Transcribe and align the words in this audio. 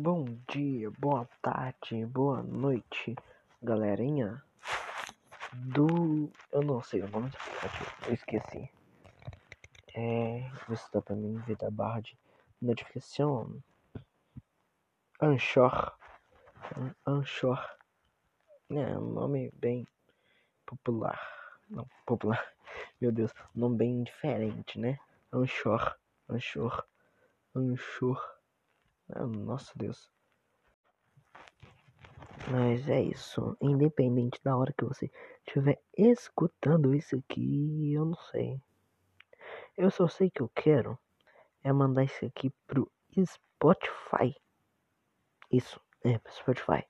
Bom 0.00 0.38
dia, 0.48 0.92
boa 0.92 1.28
tarde, 1.42 2.06
boa 2.06 2.40
noite, 2.40 3.16
galerinha. 3.60 4.40
Do. 5.52 6.30
Eu 6.52 6.62
não 6.62 6.80
sei 6.80 7.02
o 7.02 7.08
nome 7.08 7.30
do 7.30 7.36
aplicativo, 7.36 7.90
eu 8.06 8.14
esqueci. 8.14 8.70
É. 9.96 10.48
Isso 10.70 10.88
dá 10.92 11.02
pra 11.02 11.16
mim 11.16 11.36
ver 11.38 11.56
da 11.56 11.68
barra 11.68 11.98
de 11.98 12.16
notificação. 12.62 13.60
Anchor. 15.20 15.92
Anchor. 17.04 17.68
É 18.70 18.96
um 18.96 19.10
nome 19.10 19.50
bem 19.56 19.84
popular. 20.64 21.20
Não, 21.68 21.88
popular. 22.06 22.54
Meu 23.02 23.10
Deus, 23.10 23.32
um 23.52 23.62
nome 23.62 23.76
bem 23.78 24.04
diferente, 24.04 24.78
né? 24.78 24.96
Anchor. 25.32 25.98
Anchor. 26.28 26.86
Anchor. 27.52 28.37
Ah, 29.10 29.26
nossa 29.26 29.72
Deus. 29.76 30.10
Mas 32.50 32.88
é 32.88 33.02
isso. 33.02 33.56
Independente 33.60 34.40
da 34.42 34.56
hora 34.56 34.72
que 34.72 34.84
você 34.84 35.10
estiver 35.46 35.80
escutando 35.96 36.94
isso 36.94 37.16
aqui, 37.16 37.92
eu 37.92 38.06
não 38.06 38.16
sei. 38.30 38.60
Eu 39.76 39.90
só 39.90 40.08
sei 40.08 40.30
que 40.30 40.40
eu 40.40 40.48
quero 40.54 40.98
é 41.62 41.72
mandar 41.72 42.04
isso 42.04 42.24
aqui 42.24 42.50
pro 42.66 42.90
Spotify. 43.12 44.34
Isso, 45.50 45.80
é 46.04 46.18
pro 46.18 46.32
Spotify. 46.32 46.84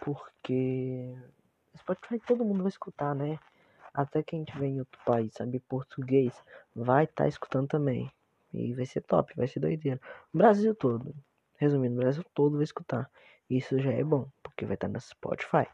Porque 0.00 1.14
Spotify 1.76 2.18
todo 2.20 2.44
mundo 2.44 2.62
vai 2.62 2.68
escutar, 2.68 3.14
né? 3.14 3.38
Até 3.92 4.22
quem 4.22 4.44
tiver 4.44 4.66
em 4.66 4.80
outro 4.80 5.00
país, 5.04 5.32
sabe 5.34 5.60
português, 5.60 6.32
vai 6.74 7.04
estar 7.04 7.24
tá 7.24 7.28
escutando 7.28 7.68
também. 7.68 8.12
E 8.52 8.74
vai 8.74 8.86
ser 8.86 9.02
top, 9.02 9.34
vai 9.36 9.46
ser 9.46 9.60
doideira. 9.60 10.00
Brasil 10.32 10.74
todo. 10.74 11.14
Resumindo, 11.56 11.96
Brasil 11.96 12.24
todo 12.34 12.56
vai 12.56 12.64
escutar. 12.64 13.10
Isso 13.50 13.78
já 13.78 13.92
é 13.92 14.04
bom, 14.04 14.28
porque 14.42 14.64
vai 14.64 14.74
estar 14.74 14.88
no 14.88 15.00
Spotify. 15.00 15.66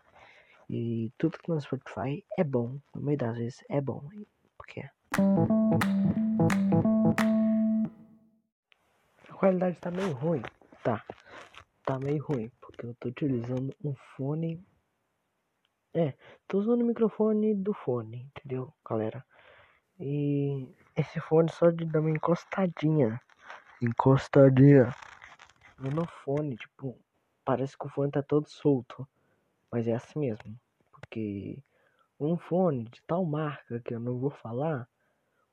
E 0.68 1.12
tudo 1.18 1.38
que 1.38 1.46
tá 1.46 1.54
no 1.54 1.60
Spotify 1.60 2.24
é 2.38 2.44
bom. 2.44 2.78
No 2.94 3.02
meio 3.02 3.18
das 3.18 3.36
vezes 3.36 3.64
é 3.68 3.80
bom. 3.80 4.08
Porque 4.56 4.80
a 9.28 9.34
qualidade 9.34 9.76
tá 9.78 9.90
meio 9.90 10.12
ruim. 10.12 10.42
Tá. 10.82 11.04
Tá 11.84 11.98
meio 11.98 12.24
ruim. 12.24 12.50
Porque 12.60 12.86
eu 12.86 12.94
tô 12.94 13.08
utilizando 13.08 13.74
um 13.84 13.94
fone. 14.16 14.64
É, 15.92 16.14
tô 16.48 16.58
usando 16.58 16.80
o 16.80 16.86
microfone 16.86 17.54
do 17.54 17.72
fone, 17.72 18.30
entendeu, 18.34 18.72
galera? 18.84 19.24
E 20.00 20.66
esse 20.96 21.20
fone 21.20 21.50
só 21.50 21.70
de 21.70 21.84
dar 21.84 22.00
uma 22.00 22.10
encostadinha. 22.10 23.20
Encostadinha 23.82 24.94
no 25.78 26.06
fone, 26.06 26.56
tipo, 26.56 26.98
parece 27.44 27.76
que 27.76 27.86
o 27.86 27.88
fone 27.88 28.10
tá 28.10 28.22
todo 28.22 28.48
solto. 28.48 29.06
Mas 29.70 29.88
é 29.88 29.94
assim 29.94 30.18
mesmo. 30.18 30.58
Porque 30.90 31.62
um 32.18 32.36
fone 32.36 32.84
de 32.84 33.02
tal 33.02 33.24
marca 33.24 33.80
que 33.80 33.94
eu 33.94 34.00
não 34.00 34.18
vou 34.18 34.30
falar, 34.30 34.88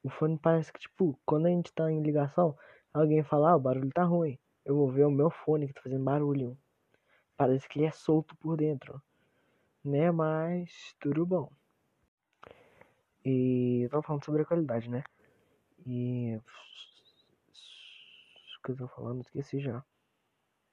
o 0.04 0.10
fone 0.10 0.38
parece 0.38 0.72
que, 0.72 0.80
tipo, 0.80 1.20
quando 1.26 1.48
a 1.48 1.50
gente 1.50 1.74
tá 1.74 1.92
em 1.92 2.02
ligação, 2.02 2.58
alguém 2.94 3.24
fala, 3.24 3.52
ah, 3.52 3.56
o 3.56 3.60
barulho 3.60 3.90
tá 3.92 4.04
ruim. 4.04 4.38
Eu 4.64 4.76
vou 4.76 4.92
ver 4.92 5.06
o 5.06 5.12
meu 5.12 5.30
fone 5.30 5.68
que 5.68 5.74
tá 5.74 5.82
fazendo 5.82 6.04
barulho. 6.04 6.58
Parece 7.36 7.68
que 7.68 7.80
ele 7.80 7.88
é 7.88 7.92
solto 7.92 8.36
por 8.38 8.58
dentro. 8.58 9.02
Né? 9.84 10.12
Mas 10.12 10.96
tudo 11.00 11.26
bom. 11.26 11.52
E 13.26 13.88
tava 13.90 14.04
falando 14.04 14.26
sobre 14.26 14.44
a 14.44 14.46
qualidade, 14.46 14.90
né? 14.90 15.04
E. 15.86 16.40
O 18.58 18.64
que 18.64 18.72
eu 18.72 18.78
tô 18.78 18.88
falando? 18.88 19.22
Esqueci 19.22 19.60
já. 19.60 19.84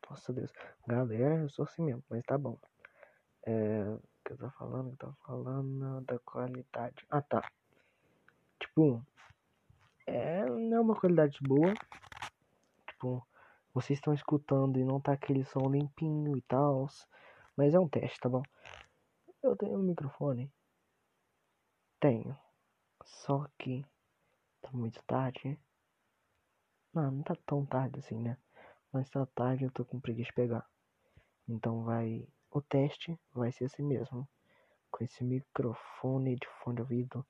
Nossa 0.08 0.32
Deus. 0.32 0.52
Galera, 0.86 1.36
eu 1.36 1.48
sou 1.48 1.64
assim 1.64 1.82
mesmo, 1.82 2.04
mas 2.08 2.22
tá 2.24 2.36
bom. 2.36 2.58
É. 3.46 3.82
O 3.88 4.02
que 4.24 4.32
eu 4.32 4.38
tô 4.38 4.50
falando? 4.50 4.90
Eu 4.90 4.96
tô 4.96 5.12
falando 5.24 6.00
da 6.02 6.18
qualidade. 6.18 7.06
Ah 7.10 7.22
tá. 7.22 7.50
Tipo. 8.60 9.04
É. 10.06 10.44
Não 10.44 10.76
é 10.76 10.80
uma 10.80 10.98
qualidade 10.98 11.38
boa. 11.42 11.72
Tipo. 12.86 13.26
Vocês 13.72 13.98
estão 13.98 14.12
escutando 14.12 14.78
e 14.78 14.84
não 14.84 15.00
tá 15.00 15.12
aquele 15.12 15.44
som 15.44 15.70
limpinho 15.70 16.36
e 16.36 16.42
tal. 16.42 16.88
Mas 17.56 17.74
é 17.74 17.78
um 17.78 17.88
teste, 17.88 18.20
tá 18.20 18.28
bom? 18.28 18.42
Eu 19.42 19.56
tenho 19.56 19.78
um 19.78 19.82
microfone. 19.82 20.52
Tenho. 22.00 22.36
Só 23.04 23.46
que 23.58 23.84
tá 24.60 24.70
muito 24.72 25.02
tarde. 25.04 25.58
Não, 26.92 27.10
não 27.10 27.22
tá 27.22 27.36
tão 27.46 27.64
tarde 27.64 27.98
assim, 27.98 28.18
né? 28.20 28.36
Mas 28.92 29.10
tá 29.10 29.26
tarde 29.26 29.64
eu 29.64 29.70
tô 29.70 29.84
com 29.84 30.00
preguiça 30.00 30.28
de 30.28 30.34
pegar. 30.34 30.66
Então 31.48 31.84
vai. 31.84 32.26
O 32.50 32.60
teste 32.60 33.18
vai 33.32 33.52
ser 33.52 33.64
assim 33.66 33.82
mesmo. 33.82 34.28
Com 34.90 35.04
esse 35.04 35.22
microfone 35.22 36.36
de 36.36 36.46
fone 36.62 36.76
de 36.76 36.82
ouvido. 36.82 37.26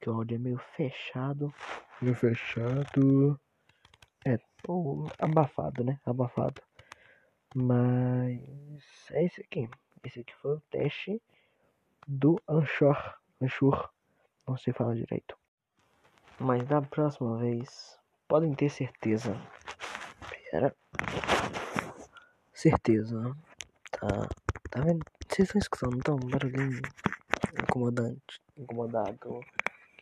Que 0.00 0.10
o 0.10 0.14
áudio 0.14 0.34
é 0.34 0.38
meio 0.38 0.58
fechado. 0.58 1.52
Meio 2.00 2.14
fechado. 2.14 3.40
É, 4.26 4.38
ou 4.66 5.06
abafado, 5.18 5.84
né? 5.84 6.00
Abafado. 6.04 6.62
Mas 7.54 8.40
é 9.10 9.24
esse 9.24 9.40
aqui. 9.40 9.68
Esse 10.04 10.20
aqui 10.20 10.34
foi 10.36 10.56
o 10.56 10.60
teste 10.70 11.22
do 12.06 12.40
Anchor. 12.48 13.18
Anchor. 13.40 13.90
Não 14.46 14.56
sei 14.56 14.72
falar 14.72 14.94
direito. 14.94 15.41
Mas 16.42 16.66
da 16.66 16.82
próxima 16.82 17.38
vez, 17.38 17.98
podem 18.28 18.54
ter 18.54 18.68
certeza 18.68 19.40
era 20.52 20.74
certeza. 22.52 23.34
Tá. 23.90 24.28
Tá 24.70 24.80
vendo? 24.80 25.04
Vocês 25.28 25.48
estão 25.48 25.58
escutando, 25.58 25.96
então, 25.96 26.16
um 26.16 26.30
barulhinho 26.30 26.80
incomodante, 27.62 28.40
incomodado, 28.56 29.40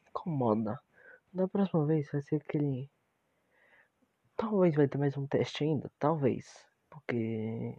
incomoda. 0.08 0.80
Da 1.32 1.46
próxima 1.46 1.86
vez 1.86 2.10
vai 2.10 2.20
ser 2.22 2.36
aquele. 2.36 2.90
Talvez 4.36 4.74
vai 4.74 4.88
ter 4.88 4.98
mais 4.98 5.16
um 5.16 5.26
teste 5.26 5.64
ainda, 5.64 5.90
talvez. 5.98 6.66
Porque 6.88 7.76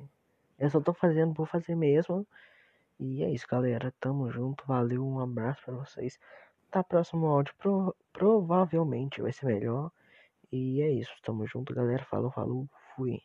eu 0.58 0.70
só 0.70 0.80
tô 0.80 0.94
fazendo, 0.94 1.34
vou 1.34 1.46
fazer 1.46 1.76
mesmo. 1.76 2.26
E 3.00 3.24
é 3.24 3.30
isso, 3.30 3.48
galera. 3.48 3.94
Tamo 4.00 4.32
junto. 4.32 4.66
Valeu, 4.66 5.06
um 5.06 5.20
abraço 5.20 5.62
para 5.66 5.76
vocês. 5.76 6.20
Tá 6.72 6.84
próximo 6.84 7.28
áudio 7.28 7.54
pro, 7.58 7.96
provavelmente 8.14 9.22
vai 9.22 9.32
ser 9.32 9.46
melhor. 9.46 9.92
E 10.52 10.82
é 10.82 10.90
isso, 10.90 11.14
tamo 11.24 11.46
junto, 11.46 11.74
galera. 11.74 12.06
Falou, 12.06 12.32
falou, 12.32 12.68
fui. 12.96 13.22